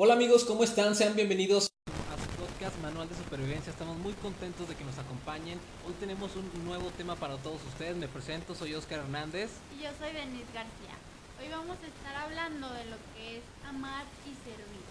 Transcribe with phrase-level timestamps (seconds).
[0.00, 0.94] Hola amigos, ¿cómo están?
[0.94, 3.72] Sean bienvenidos a su podcast Manual de Supervivencia.
[3.72, 5.58] Estamos muy contentos de que nos acompañen.
[5.84, 7.96] Hoy tenemos un nuevo tema para todos ustedes.
[7.96, 9.50] Me presento, soy Oscar Hernández.
[9.74, 10.94] Y yo soy Denise García.
[11.42, 14.86] Hoy vamos a estar hablando de lo que es amar y servir.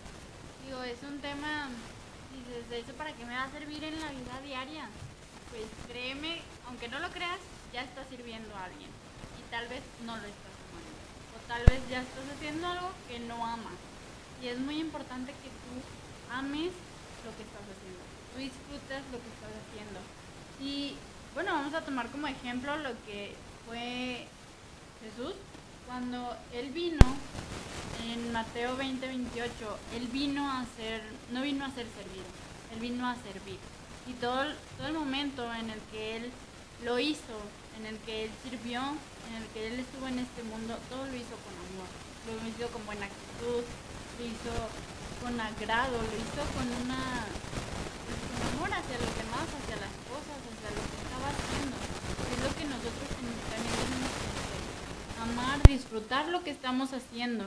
[0.68, 1.71] Digo, es un tema,
[2.36, 4.89] dices, ¿de eso para qué me va a servir en la vida diaria?
[5.55, 7.39] Pues créeme, aunque no lo creas,
[7.71, 8.92] ya estás sirviendo a alguien.
[9.39, 10.92] Y tal vez no lo estás amando.
[11.32, 13.87] O tal vez ya estás haciendo algo que no amas.
[14.41, 16.72] Y es muy importante que tú ames
[17.26, 18.04] lo que estás haciendo.
[18.34, 20.00] Tú disfrutes lo que estás haciendo.
[20.59, 20.95] Y
[21.34, 24.28] bueno, vamos a tomar como ejemplo lo que fue
[25.04, 25.34] Jesús
[25.88, 27.00] cuando él vino
[28.12, 29.52] en Mateo 20, 28,
[29.95, 32.28] él vino a ser, no vino a ser servido,
[32.73, 33.58] él vino a servir.
[34.06, 34.44] Y todo,
[34.78, 36.31] todo el momento en el que él
[36.84, 37.40] lo hizo,
[37.80, 38.81] en el que él sirvió,
[39.30, 41.88] en el que él estuvo en este mundo, todo lo hizo con amor,
[42.28, 43.64] lo hizo con buena actitud,
[44.17, 44.53] lo hizo
[45.22, 47.25] con agrado, lo hizo con una
[48.05, 51.75] pues, con amor hacia los demás, hacia las cosas, hacia lo que estaba haciendo.
[51.78, 54.61] Es lo que nosotros también tenemos que hacer.
[55.22, 57.45] Amar, disfrutar lo que estamos haciendo.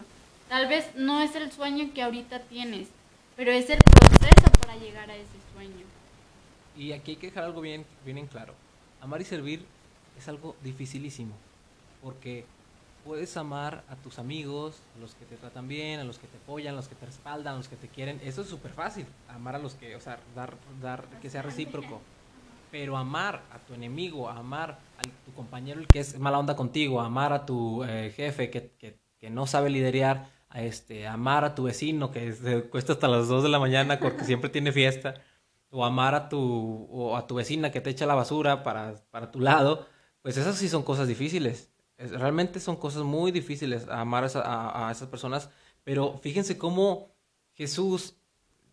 [0.49, 2.89] Tal vez no es el sueño que ahorita tienes,
[3.37, 5.87] pero es el proceso para llegar a ese sueño.
[6.77, 8.55] Y aquí hay que dejar algo bien, bien en claro.
[9.01, 9.65] Amar y servir
[10.19, 11.35] es algo dificilísimo,
[12.03, 12.45] porque
[13.05, 16.37] puedes amar a tus amigos, a los que te tratan bien, a los que te
[16.37, 18.21] apoyan, a los que te respaldan, a los que te quieren.
[18.25, 19.07] Eso es súper fácil.
[19.29, 22.01] Amar a los que, o sea, dar, dar, que sea recíproco.
[22.71, 27.01] Pero amar a tu enemigo, amar a tu compañero el que es mala onda contigo,
[27.01, 31.55] amar a tu eh, jefe que, que, que, no sabe liderar, a este, amar a
[31.55, 35.15] tu vecino que se cuesta hasta las 2 de la mañana porque siempre tiene fiesta,
[35.71, 39.31] o amar a tu, o a tu vecina que te echa la basura para, para
[39.31, 39.87] tu lado,
[40.23, 41.71] pues esas sí son cosas difíciles
[42.09, 45.51] realmente son cosas muy difíciles amar a, esas personas,
[45.85, 47.11] pero fíjense cómo
[47.55, 48.15] Jesús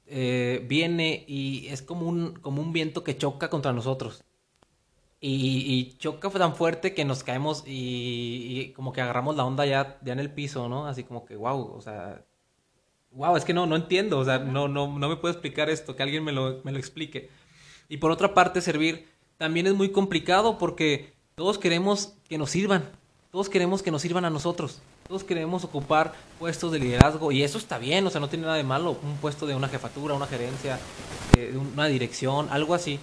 [0.05, 4.23] eh, viene y es como un, como un viento que choca contra nosotros.
[5.19, 10.13] Y, choca tan fuerte que nos caemos y, como que agarramos la onda ya, ya
[10.13, 10.87] en el piso, ¿no?
[10.87, 12.23] Así como que, wow, o sea,
[13.11, 15.95] wow, es que no, no entiendo, o sea, no, no, no me puedo explicar esto,
[15.95, 17.29] que alguien me lo, me lo explique.
[17.89, 19.07] Y por otra parte, servir
[19.37, 22.83] también es muy complicado porque todos queremos que nos sirvan,
[23.31, 24.81] todos queremos que nos sirvan a nosotros.
[25.07, 28.57] Todos queremos ocupar puestos de liderazgo y eso está bien, o sea, no tiene nada
[28.57, 30.79] de malo, un puesto de una jefatura, una gerencia,
[31.37, 32.99] eh, una dirección, algo así.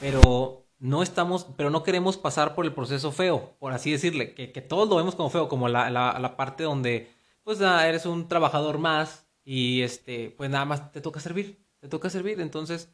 [0.00, 4.52] Pero no estamos, pero no queremos pasar por el proceso feo, por así decirle, que,
[4.52, 7.10] que todos lo vemos como feo, como la, la, parte donde,
[7.42, 11.88] pues nada, eres un trabajador más y este, pues nada más te toca servir, te
[11.88, 12.40] toca servir.
[12.40, 12.90] Entonces,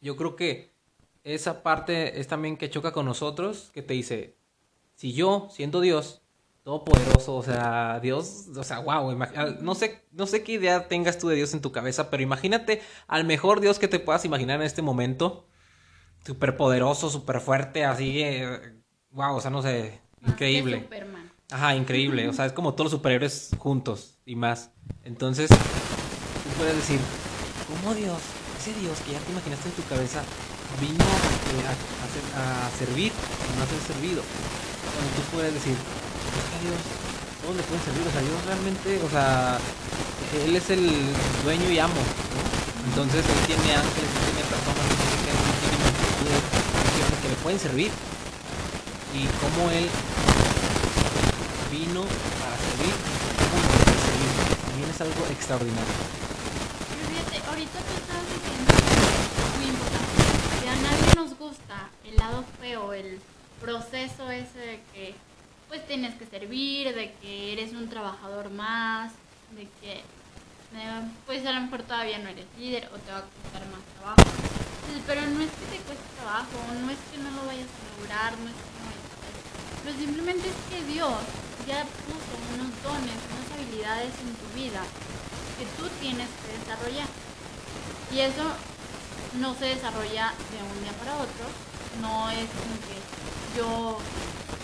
[0.00, 0.74] yo creo que
[1.22, 4.36] esa parte es también que choca con nosotros, que te dice,
[4.94, 6.22] si yo, siendo Dios,
[6.64, 9.16] todopoderoso, o sea, Dios, o sea, wow,
[9.60, 12.80] no sé, no sé qué idea tengas tú de Dios en tu cabeza, pero imagínate
[13.06, 15.46] al mejor Dios que te puedas imaginar en este momento,
[16.24, 18.24] súper poderoso, súper fuerte, así,
[19.10, 20.80] wow, o sea, no sé, increíble.
[20.80, 21.30] Superman.
[21.50, 24.70] Ajá, increíble, o sea, es como todos los superiores juntos y más.
[25.04, 26.98] Entonces, tú puedes decir,
[27.68, 28.18] ¿cómo Dios,
[28.58, 30.22] ese Dios que ya te imaginaste en tu cabeza,
[30.80, 33.12] vino a, a, a servir,
[33.54, 34.22] no a ser servido?
[34.94, 36.80] Cuando tú puedes decir, a Dios,
[37.42, 39.58] todos le pueden servir, o sea, Dios realmente, o sea,
[40.46, 40.88] Él es el
[41.44, 42.40] dueño y amo, ¿no?
[42.88, 45.54] Entonces Él tiene ángeles, Él tiene personas, Él tiene
[47.24, 47.90] que le pueden servir.
[49.14, 49.88] Y como Él
[51.70, 52.94] vino para servir,
[53.48, 54.30] para servir,
[54.66, 55.94] también es algo extraordinario.
[57.30, 58.72] Pero ahorita tú estás diciendo
[60.60, 63.20] que a nadie nos gusta el lado feo, el
[63.64, 65.14] proceso ese de que
[65.68, 69.12] pues tienes que servir, de que eres un trabajador más,
[69.56, 70.04] de que
[70.74, 73.82] eh, pues a lo mejor todavía no eres líder o te va a costar más
[73.96, 74.22] trabajo.
[75.06, 78.30] Pero no es que te cueste trabajo, no es que no lo vayas a lograr,
[78.38, 79.34] no es que no vayas a hacer.
[79.82, 81.18] Pero simplemente es que Dios
[81.66, 84.84] ya puso unos dones, unas habilidades en tu vida
[85.56, 87.08] que tú tienes que desarrollar.
[88.12, 88.44] Y eso
[89.40, 91.46] no se desarrolla de un día para otro,
[92.00, 92.96] no es como que
[93.56, 93.98] yo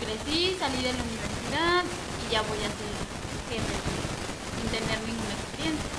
[0.03, 1.85] crecí, salí de la universidad
[2.27, 2.91] y ya voy a ser
[3.47, 3.75] jefe
[4.59, 5.91] sin tener ninguna experiencia.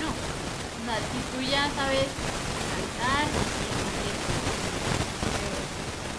[0.00, 0.08] No.
[0.08, 4.16] O si tú ya sabes cantar, eh,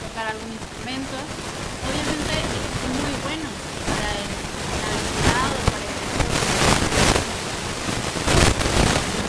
[0.05, 3.49] tocar algún instrumento, obviamente es muy bueno
[3.89, 4.29] para el,
[5.09, 5.97] cuidado, para el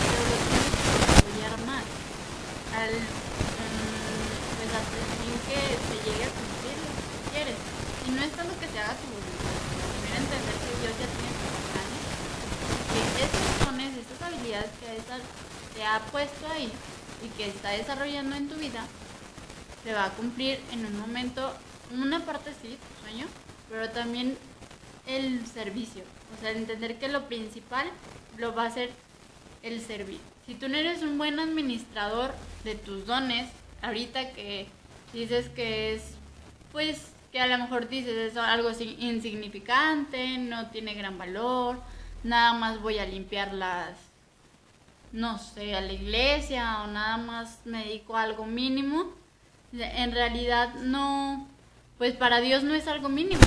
[0.05, 0.69] pero lo tienes
[1.25, 1.85] que más.
[2.77, 4.21] Al, um,
[4.61, 4.69] pues
[5.89, 6.29] se llegue
[8.81, 12.03] haga tu primero entender que Dios ya tiene tus planes,
[12.91, 14.89] que estos dones, estas habilidades que
[15.75, 16.73] te ha puesto ahí
[17.23, 18.85] y que está desarrollando en tu vida,
[19.85, 21.55] se va a cumplir en un momento,
[21.93, 23.27] una parte sí, tu sueño,
[23.69, 24.37] pero también
[25.07, 26.03] el servicio.
[26.37, 27.87] O sea, entender que lo principal
[28.39, 28.91] lo va a ser
[29.63, 30.21] el servir.
[30.47, 32.35] Si tú no eres un buen administrador
[32.65, 33.49] de tus dones,
[33.83, 34.69] ahorita que
[35.13, 36.03] dices que es,
[36.73, 41.81] pues, que a lo mejor dices es algo insignificante, no tiene gran valor,
[42.25, 43.91] nada más voy a limpiar las,
[45.13, 49.13] no sé, a la iglesia o nada más me dedico a algo mínimo,
[49.73, 51.47] en realidad no,
[51.99, 53.43] pues para Dios no es algo mínimo,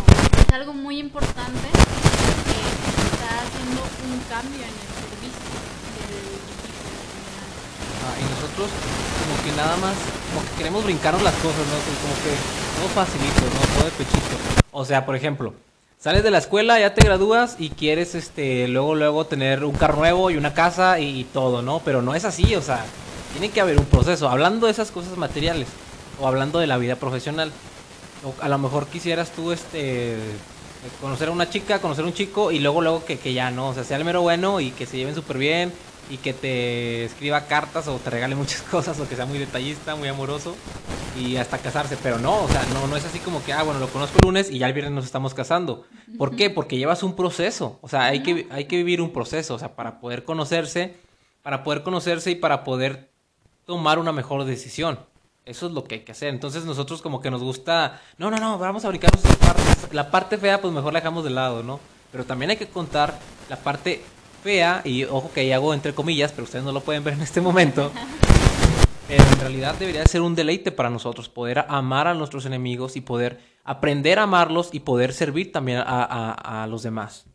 [0.48, 5.60] es algo muy importante que está haciendo un cambio en el servicio
[6.08, 6.24] del
[8.06, 8.70] ah, y nosotros
[9.20, 9.96] como que nada más,
[10.30, 11.76] como que queremos brincarnos las cosas, ¿no?
[11.76, 13.76] Como que facilito, ¿no?
[13.76, 14.38] Todo de pechito.
[14.72, 15.54] O sea, por ejemplo,
[16.00, 19.98] sales de la escuela, ya te gradúas y quieres este luego luego tener un carro
[19.98, 21.82] nuevo y una casa y todo, ¿no?
[21.86, 22.84] Pero no es así, o sea,
[23.34, 24.30] tiene que haber un proceso.
[24.30, 25.68] Hablando de esas cosas materiales,
[26.20, 27.52] o hablando de la vida profesional.
[28.24, 30.18] O a lo mejor quisieras tú este
[31.02, 33.70] conocer a una chica, conocer a un chico y luego luego que, que ya no,
[33.70, 35.74] o sea, sea el mero bueno y que se lleven súper bien
[36.10, 39.96] y que te escriba cartas o te regale muchas cosas o que sea muy detallista,
[39.96, 40.56] muy amoroso
[41.20, 43.80] y hasta casarse, pero no, o sea, no, no es así como que, ah, bueno,
[43.80, 45.86] lo conozco el lunes y ya el viernes nos estamos casando.
[46.18, 46.50] ¿Por qué?
[46.50, 49.76] Porque llevas un proceso, o sea, hay que, hay que vivir un proceso, o sea,
[49.76, 50.96] para poder conocerse,
[51.42, 53.10] para poder conocerse y para poder
[53.66, 55.00] tomar una mejor decisión.
[55.46, 56.30] Eso es lo que hay que hacer.
[56.30, 59.62] Entonces nosotros como que nos gusta, no, no, no, vamos a brincarnos esa parte.
[59.92, 61.80] La parte fea pues mejor la dejamos de lado, ¿no?
[62.12, 63.20] Pero también hay que contar
[63.50, 64.02] la parte
[64.44, 67.22] fea, y ojo que ahí hago entre comillas, pero ustedes no lo pueden ver en
[67.22, 67.92] este momento.
[69.08, 73.02] Pero en realidad debería ser un deleite para nosotros poder amar a nuestros enemigos y
[73.02, 77.26] poder aprender a amarlos y poder servir también a los demás.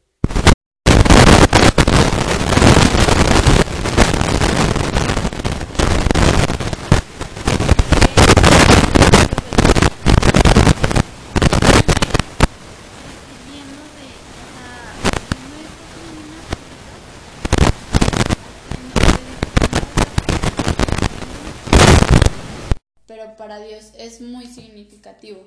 [23.36, 25.40] Para Dios es muy significativo.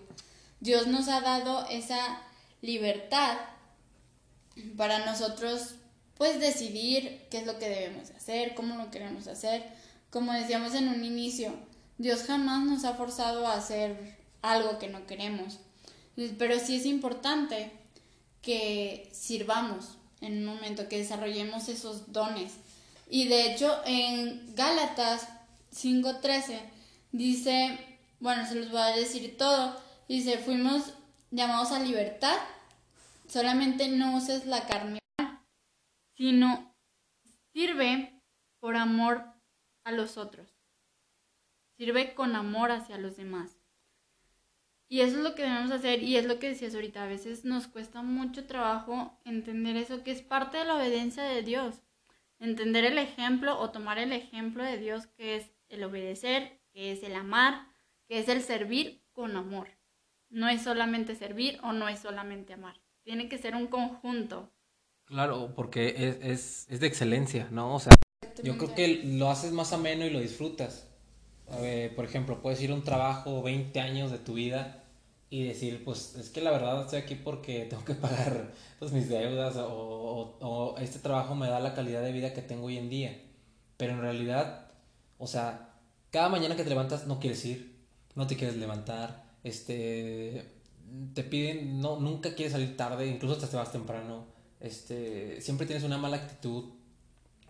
[0.60, 2.22] Dios nos ha dado esa
[2.62, 3.38] libertad
[4.78, 5.76] para nosotros
[6.18, 9.64] pues decidir qué es lo que debemos hacer, cómo lo queremos hacer.
[10.12, 11.54] Como decíamos en un inicio,
[11.98, 15.60] Dios jamás nos ha forzado a hacer algo que no queremos.
[16.38, 17.72] Pero sí es importante
[18.42, 22.54] que sirvamos en un momento, que desarrollemos esos dones.
[23.10, 25.28] Y de hecho en Gálatas
[25.72, 26.60] 5:13
[27.12, 29.82] Dice, bueno, se los voy a decir todo.
[30.08, 30.94] Dice, fuimos
[31.30, 32.38] llamados a libertad,
[33.28, 35.00] solamente no uses la carne,
[36.16, 36.76] sino
[37.54, 38.22] sirve
[38.60, 39.24] por amor
[39.84, 40.56] a los otros.
[41.78, 43.58] Sirve con amor hacia los demás.
[44.88, 47.04] Y eso es lo que debemos hacer y es lo que decías ahorita.
[47.04, 51.42] A veces nos cuesta mucho trabajo entender eso, que es parte de la obediencia de
[51.42, 51.82] Dios.
[52.40, 57.04] Entender el ejemplo o tomar el ejemplo de Dios, que es el obedecer, que es
[57.04, 57.68] el amar,
[58.08, 59.68] que es el servir con amor.
[60.30, 62.80] No es solamente servir o no es solamente amar.
[63.04, 64.52] Tiene que ser un conjunto.
[65.06, 67.76] Claro, porque es, es, de excelencia, ¿no?
[67.76, 67.92] O sea,
[68.44, 70.88] yo creo que lo haces más ameno y lo disfrutas.
[71.96, 74.86] por ejemplo, puedes ir a un trabajo 20 años de tu vida
[75.30, 79.10] y decir, pues es que la verdad estoy aquí porque tengo que pagar pues, mis
[79.10, 82.90] deudas o, o este trabajo me da la calidad de vida que tengo hoy en
[82.90, 83.22] día.
[83.78, 84.72] Pero en realidad,
[85.18, 85.71] o sea,
[86.12, 87.76] cada mañana que te levantas no quieres ir,
[88.16, 90.46] no te quieres levantar, este,
[91.14, 94.26] te piden, no, nunca quieres salir tarde, incluso hasta te vas temprano,
[94.60, 96.66] este, siempre tienes una mala actitud,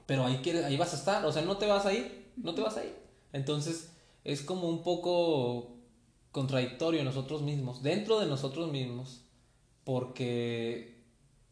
[0.06, 2.53] pero ahí, quieres, ahí vas a estar, o sea, no te vas a ir, no
[2.53, 2.96] te vas a ir.
[3.34, 3.91] Entonces,
[4.24, 5.77] es como un poco
[6.32, 9.22] contradictorio nosotros mismos, dentro de nosotros mismos,
[9.84, 11.01] porque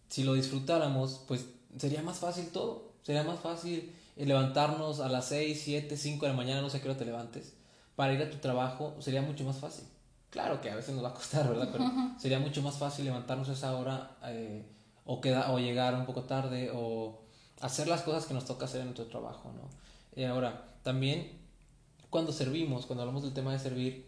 [0.10, 1.46] si lo disfrutáramos, pues
[1.78, 3.94] sería más fácil todo, sería más fácil
[4.26, 7.56] levantarnos a las 6, 7, 5 de la mañana, no sé qué hora te levantes,
[7.96, 9.86] para ir a tu trabajo, sería mucho más fácil.
[10.30, 11.70] Claro que a veces nos va a costar, ¿verdad?
[11.72, 11.86] Pero
[12.20, 14.66] sería mucho más fácil levantarnos a esa hora eh,
[15.06, 17.22] o, queda, o llegar un poco tarde o
[17.62, 19.70] hacer las cosas que nos toca hacer en nuestro trabajo, ¿no?
[20.16, 21.40] Y ahora, también
[22.10, 24.06] cuando servimos, cuando hablamos del tema de servir,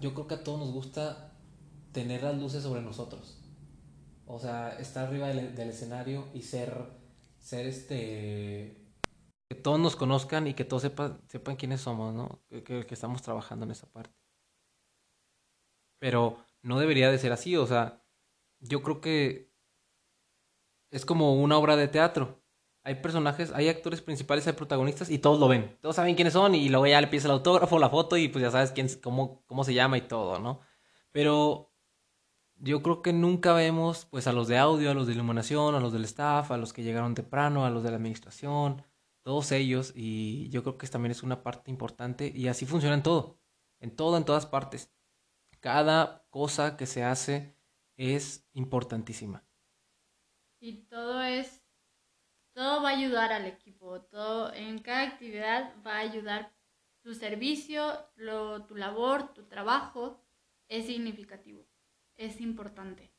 [0.00, 1.32] yo creo que a todos nos gusta
[1.92, 3.38] tener las luces sobre nosotros.
[4.26, 6.74] O sea, estar arriba del, del escenario y ser,
[7.38, 8.83] ser este
[9.48, 12.42] que todos nos conozcan y que todos sepan, sepan quiénes somos, ¿no?
[12.64, 14.14] Que, estamos trabajando en esa parte.
[15.98, 18.02] Pero no debería de ser así, o sea,
[18.60, 19.52] yo creo que
[20.90, 22.42] es como una obra de teatro.
[22.84, 25.78] hay personajes, hay actores principales, hay protagonistas y todos lo ven.
[25.80, 28.42] Todos saben quiénes son y luego ya le pides el autógrafo, la foto y pues
[28.42, 30.60] ya sabes quién, cómo, cómo se llama y todo, ¿no?
[31.12, 31.72] Pero
[32.56, 35.80] yo creo que nunca vemos pues a los de audio, a los de iluminación, a
[35.80, 38.82] los del staff, a los que llegaron temprano, a los de la administración,
[39.24, 43.02] todos ellos y yo creo que también es una parte importante y así funciona en
[43.02, 43.40] todo,
[43.80, 44.92] en todo, en todas partes.
[45.60, 47.56] Cada cosa que se hace
[47.96, 49.44] es importantísima.
[50.60, 51.64] Y todo es
[52.52, 56.52] todo va a ayudar al equipo, todo en cada actividad va a ayudar
[57.02, 60.24] tu servicio, lo, tu labor, tu trabajo
[60.68, 61.66] es significativo,
[62.14, 63.12] es importante.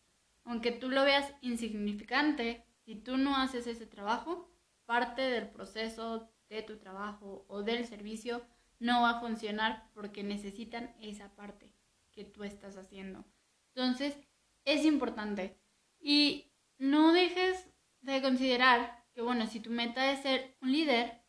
[0.46, 4.50] Aunque tú lo veas insignificante, si tú no haces ese trabajo,
[4.86, 8.46] parte del proceso de tu trabajo o del servicio
[8.80, 11.74] no va a funcionar porque necesitan esa parte
[12.12, 13.26] que tú estás haciendo.
[13.74, 14.18] Entonces,
[14.64, 15.58] es importante.
[16.00, 17.68] Y no dejes
[18.02, 21.22] de considerar que bueno, si tu meta es ser un líder,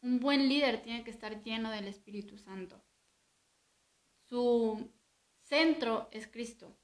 [0.00, 2.82] un buen líder tiene que estar lleno del Espíritu Santo.
[4.28, 4.90] Su
[5.42, 6.76] centro es Cristo.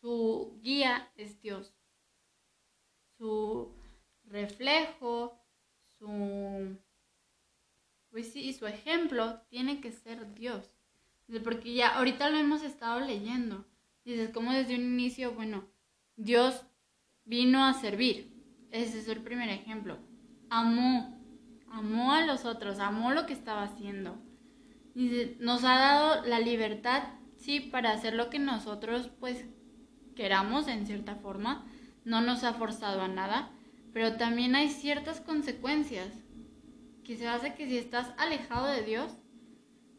[0.00, 1.74] Su guía es Dios.
[3.16, 3.72] Su
[4.26, 5.38] reflejo,
[5.98, 6.76] su
[8.14, 10.72] pues sí, su ejemplo tiene que ser Dios.
[11.42, 13.66] Porque ya ahorita lo hemos estado leyendo.
[14.04, 15.64] Dices, como desde un inicio, bueno,
[16.14, 16.62] Dios
[17.24, 18.32] vino a servir.
[18.70, 19.98] Ese es el primer ejemplo.
[20.48, 21.20] Amó,
[21.68, 24.16] amó a los otros, amó lo que estaba haciendo.
[24.94, 27.02] Y nos ha dado la libertad,
[27.36, 29.44] sí, para hacer lo que nosotros pues
[30.14, 31.66] queramos en cierta forma.
[32.04, 33.50] No nos ha forzado a nada,
[33.94, 36.08] pero también hay ciertas consecuencias
[37.04, 39.12] que se hace que si estás alejado de Dios,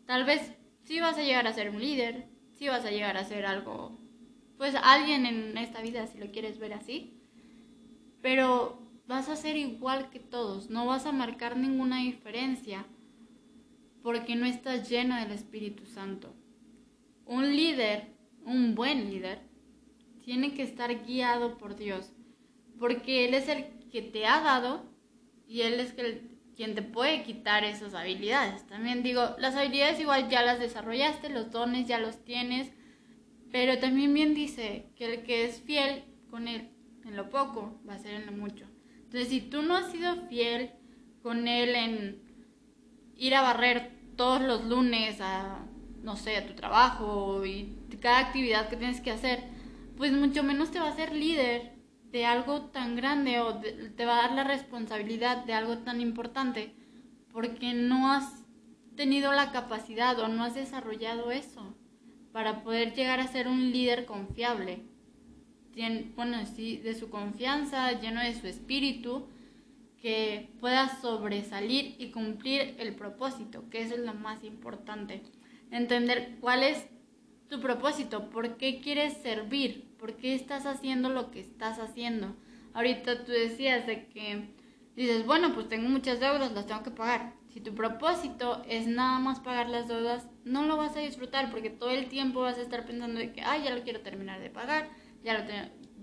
[0.06, 0.52] tal vez
[0.84, 3.98] sí vas a llegar a ser un líder, sí vas a llegar a ser algo,
[4.58, 7.22] pues alguien en esta vida, si lo quieres ver así,
[8.22, 12.86] pero vas a ser igual que todos, no vas a marcar ninguna diferencia
[14.04, 16.34] porque no estás lleno del Espíritu Santo.
[17.26, 18.10] Un líder,
[18.46, 19.40] un buen líder,
[20.22, 22.12] tiene que estar guiado por Dios,
[22.78, 24.84] porque Él es el que te ha dado
[25.48, 25.96] y Él es
[26.54, 28.68] quien te puede quitar esas habilidades.
[28.68, 32.74] También digo, las habilidades igual ya las desarrollaste, los dones ya los tienes,
[33.54, 36.72] pero también bien dice que el que es fiel con Él
[37.06, 38.66] en lo poco, va a ser en lo mucho.
[39.04, 40.72] Entonces, si tú no has sido fiel
[41.22, 42.22] con él en
[43.16, 45.66] ir a barrer todos los lunes a,
[46.04, 49.46] no sé, a tu trabajo y cada actividad que tienes que hacer,
[49.96, 51.75] pues mucho menos te va a ser líder
[52.16, 56.74] de algo tan grande o te va a dar la responsabilidad de algo tan importante
[57.34, 58.46] porque no has
[58.96, 61.76] tenido la capacidad o no has desarrollado eso
[62.32, 64.86] para poder llegar a ser un líder confiable
[66.16, 69.28] bueno, sí, de su confianza, lleno de su espíritu,
[70.02, 75.22] que pueda sobresalir y cumplir el propósito, que eso es lo más importante.
[75.72, 76.88] Entender cuál es
[77.50, 82.36] tu propósito, por qué quieres servir, por qué estás haciendo lo que estás haciendo.
[82.74, 84.50] Ahorita tú decías de que
[84.96, 87.34] dices, bueno, pues tengo muchas deudas, las tengo que pagar.
[87.54, 91.70] Si tu propósito es nada más pagar las deudas, no lo vas a disfrutar porque
[91.70, 94.50] todo el tiempo vas a estar pensando de que, ay, ya lo quiero terminar de
[94.50, 94.90] pagar,
[95.24, 95.46] ya lo,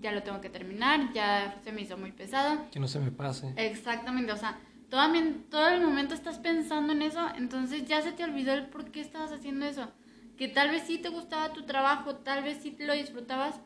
[0.01, 2.65] ya lo tengo que terminar, ya se me hizo muy pesado.
[2.71, 3.53] Que no se me pase.
[3.55, 4.59] Exactamente, o sea,
[4.89, 5.01] todo,
[5.49, 9.01] todo el momento estás pensando en eso, entonces ya se te olvidó el por qué
[9.01, 9.91] estabas haciendo eso.
[10.37, 13.59] Que tal vez sí te gustaba tu trabajo, tal vez sí lo disfrutabas,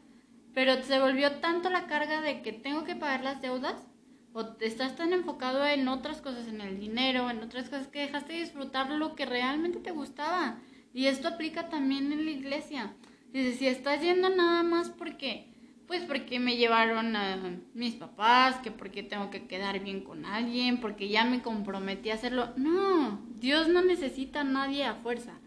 [0.54, 3.88] pero se volvió tanto la carga de que tengo que pagar las deudas,
[4.34, 8.34] o estás tan enfocado en otras cosas, en el dinero, en otras cosas, que dejaste
[8.34, 10.60] de disfrutar lo que realmente te gustaba.
[10.94, 12.94] Y esto aplica también en la iglesia.
[13.34, 15.54] Dice, si estás yendo nada más porque,
[15.88, 20.80] pues porque me llevaron a mis papás, que porque tengo que quedar bien con alguien,
[20.80, 22.54] porque ya me comprometí a hacerlo.
[22.58, 25.40] No, Dios no necesita a nadie a fuerza.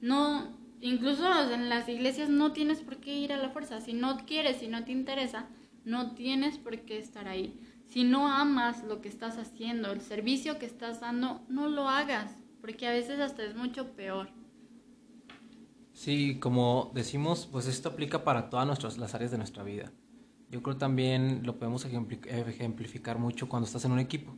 [0.00, 3.80] No, incluso en las iglesias no tienes por qué ir a la fuerza.
[3.80, 5.46] Si no quieres, si no te interesa,
[5.84, 7.58] no tienes por qué estar ahí.
[7.86, 12.36] Si no amas lo que estás haciendo, el servicio que estás dando, no lo hagas,
[12.60, 14.28] porque a veces hasta es mucho peor.
[15.92, 19.90] Sí, como decimos, pues esto aplica para todas nuestras, las áreas de nuestra vida.
[20.50, 24.36] Yo creo también lo podemos ejemplificar mucho cuando estás en un equipo.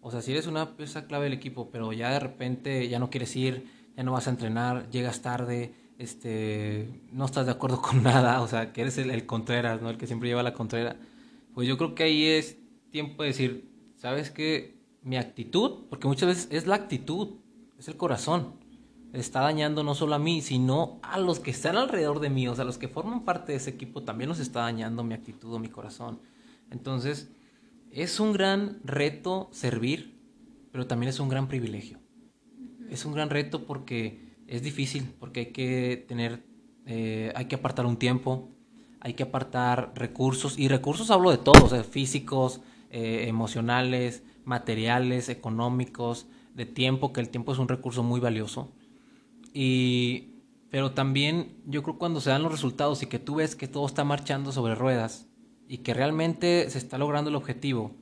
[0.00, 3.10] O sea, si eres una pieza clave del equipo, pero ya de repente ya no
[3.10, 8.02] quieres ir, ya no vas a entrenar, llegas tarde, este, no estás de acuerdo con
[8.02, 9.90] nada, o sea, que eres el, Contreras, ¿no?
[9.90, 10.96] El que siempre lleva la Contrera.
[11.54, 12.56] Pues yo creo que ahí es
[12.90, 14.78] tiempo de decir, ¿sabes qué?
[15.02, 17.36] Mi actitud, porque muchas veces es la actitud,
[17.78, 18.64] es el corazón
[19.14, 22.54] está dañando no solo a mí, sino a los que están alrededor de mí, o
[22.54, 25.58] sea, los que forman parte de ese equipo también nos está dañando mi actitud o
[25.58, 26.20] mi corazón.
[26.70, 27.30] Entonces,
[27.90, 30.18] es un gran reto servir,
[30.72, 31.98] pero también es un gran privilegio.
[32.90, 36.44] Es un gran reto porque es difícil, porque hay que tener,
[36.86, 38.50] eh, hay que apartar un tiempo,
[39.00, 42.60] hay que apartar recursos, y recursos hablo de todos, físicos,
[42.90, 48.72] eh, emocionales, materiales, económicos, de tiempo, que el tiempo es un recurso muy valioso.
[49.52, 50.34] Y,
[50.70, 53.86] pero también yo creo cuando se dan los resultados y que tú ves que todo
[53.86, 55.28] está marchando sobre ruedas
[55.68, 57.96] y que realmente se está logrando el objetivo,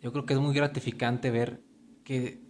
[0.00, 1.62] yo creo que es muy gratificante ver
[2.04, 2.46] que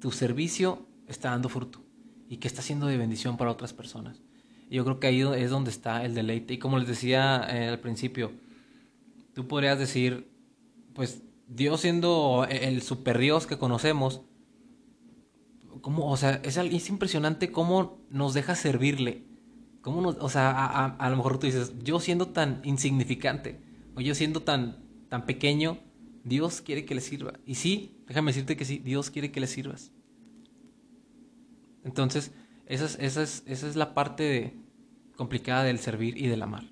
[0.00, 1.80] tu servicio está dando fruto
[2.28, 4.20] y que está siendo de bendición para otras personas.
[4.70, 6.54] Yo creo que ahí es donde está el deleite.
[6.54, 8.32] Y como les decía eh, al principio,
[9.34, 10.30] tú podrías decir,
[10.92, 14.20] pues Dios siendo el super Dios que conocemos,
[15.80, 19.24] como, o sea, es, es impresionante cómo nos deja servirle.
[19.80, 23.60] Cómo nos, o sea, a, a, lo mejor tú dices, yo siendo tan insignificante,
[23.94, 25.78] o yo siendo tan, tan pequeño,
[26.24, 27.34] Dios quiere que le sirva.
[27.46, 29.92] Y sí, déjame decirte que sí, Dios quiere que le sirvas.
[31.84, 32.32] Entonces,
[32.66, 34.54] esa es, esa es, esa es la parte
[35.16, 36.64] complicada del servir y del amar.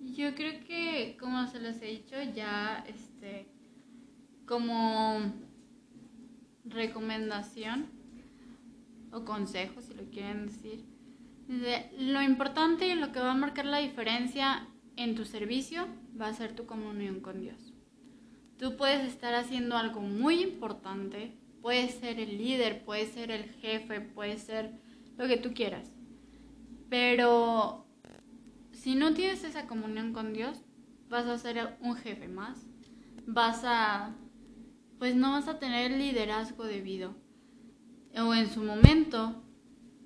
[0.00, 3.48] Yo creo que, como se los he dicho, ya este,
[4.46, 5.32] como
[6.64, 7.86] recomendación
[9.10, 10.84] o consejo, si lo quieren decir,
[11.98, 14.66] lo importante y lo que va a marcar la diferencia
[14.96, 15.86] en tu servicio
[16.20, 17.72] va a ser tu comunión con Dios.
[18.58, 24.00] Tú puedes estar haciendo algo muy importante, puedes ser el líder, puedes ser el jefe,
[24.00, 24.72] puedes ser
[25.16, 25.92] lo que tú quieras,
[26.90, 27.86] pero
[28.72, 30.60] si no tienes esa comunión con Dios,
[31.08, 32.66] vas a ser un jefe más.
[33.26, 34.16] Vas a,
[34.98, 37.14] pues no vas a tener liderazgo debido.
[38.16, 39.40] O en su momento,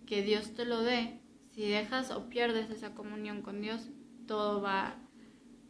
[0.05, 1.21] que Dios te lo dé,
[1.53, 3.89] si dejas o pierdes esa comunión con Dios,
[4.27, 4.97] todo va,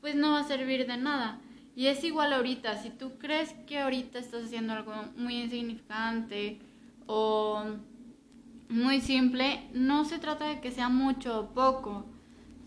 [0.00, 1.40] pues no va a servir de nada.
[1.76, 6.58] Y es igual ahorita, si tú crees que ahorita estás haciendo algo muy insignificante
[7.06, 7.62] o
[8.68, 12.06] muy simple, no se trata de que sea mucho o poco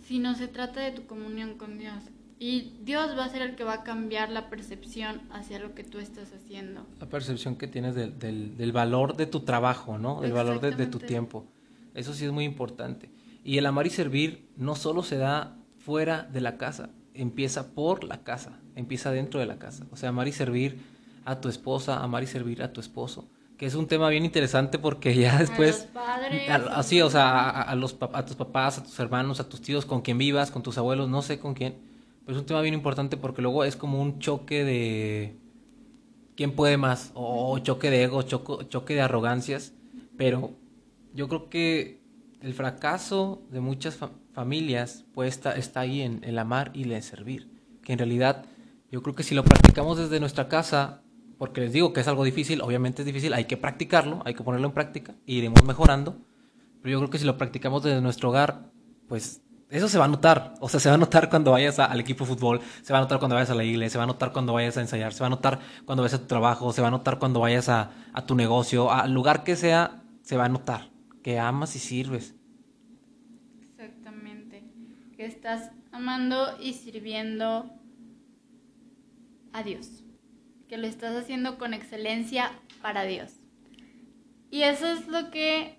[0.10, 2.03] sino se trata de tu comunión con Dios.
[2.39, 5.84] Y Dios va a ser el que va a cambiar la percepción hacia lo que
[5.84, 6.84] tú estás haciendo.
[6.99, 10.21] La percepción que tienes del, del, valor de tu trabajo, ¿no?
[10.21, 11.45] Del valor de, de, tu tiempo.
[11.93, 13.12] Eso sí es muy importante.
[13.43, 16.89] Y el amar y servir no solo se da fuera de la casa,
[17.21, 19.86] empieza por la casa, empieza dentro de la casa.
[19.91, 20.79] O sea, amar y servir
[21.25, 23.29] a tu esposa, amar y servir a tu esposo
[23.60, 25.89] que es un tema bien interesante porque ya después...
[26.71, 30.01] así, o sea, a, los, a tus papás, a tus hermanos, a tus tíos, con
[30.01, 31.75] quien vivas, con tus abuelos, no sé con quién.
[32.25, 35.36] Pero es un tema bien importante porque luego es como un choque de...
[36.38, 37.12] ¿Quién puede más?
[37.15, 39.73] O choque de ego, choque de arrogancias.
[40.15, 40.51] Pero
[41.13, 41.99] yo creo que
[42.39, 44.28] el fracaso de muchas familias
[45.13, 47.49] pues está, está ahí en el amar y el servir.
[47.84, 48.45] Que en realidad
[48.91, 51.02] yo creo que si lo practicamos desde nuestra casa,
[51.38, 54.43] porque les digo que es algo difícil, obviamente es difícil, hay que practicarlo, hay que
[54.43, 56.17] ponerlo en práctica, y iremos mejorando,
[56.82, 58.71] pero yo creo que si lo practicamos desde nuestro hogar,
[59.08, 61.99] pues eso se va a notar, o sea, se va a notar cuando vayas al
[61.99, 64.08] equipo de fútbol, se va a notar cuando vayas a la iglesia, se va a
[64.08, 66.82] notar cuando vayas a ensayar, se va a notar cuando vayas a tu trabajo, se
[66.82, 70.45] va a notar cuando vayas a, a tu negocio, al lugar que sea, se va
[70.45, 70.89] a notar
[71.21, 72.36] que amas y sirves.
[75.19, 77.69] Que estás amando y sirviendo
[79.51, 80.01] a Dios
[80.69, 83.34] que lo estás haciendo con excelencia para Dios.
[84.49, 85.77] Y eso es lo que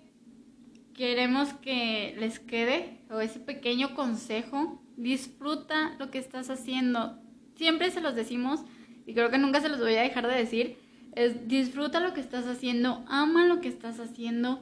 [0.93, 4.79] queremos que les quede, o ese pequeño consejo.
[4.95, 7.19] Disfruta lo que estás haciendo.
[7.55, 8.59] Siempre se los decimos,
[9.07, 10.77] y creo que nunca se los voy a dejar de decir,
[11.15, 14.61] es disfruta lo que estás haciendo, ama lo que estás haciendo,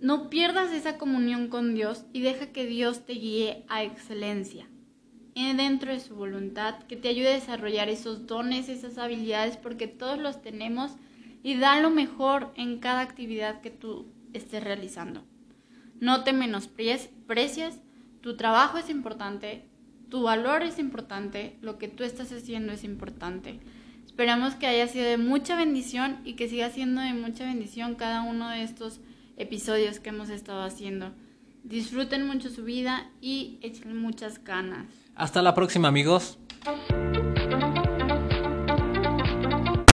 [0.00, 4.66] no pierdas esa comunión con Dios y deja que Dios te guíe a excelencia
[5.34, 10.18] dentro de su voluntad, que te ayude a desarrollar esos dones, esas habilidades, porque todos
[10.18, 10.92] los tenemos
[11.42, 15.24] y da lo mejor en cada actividad que tú estés realizando.
[16.00, 17.10] No te menosprecies,
[18.22, 19.66] tu trabajo es importante,
[20.08, 23.60] tu valor es importante, lo que tú estás haciendo es importante.
[24.06, 28.22] Esperamos que haya sido de mucha bendición y que siga siendo de mucha bendición cada
[28.22, 29.00] uno de estos
[29.36, 31.12] episodios que hemos estado haciendo.
[31.64, 34.86] Disfruten mucho su vida y echen muchas ganas.
[35.14, 36.38] Hasta la próxima amigos.